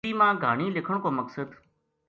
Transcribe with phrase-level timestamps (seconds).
[0.03, 1.47] گوجری ما گہانی لکھن کو مقصد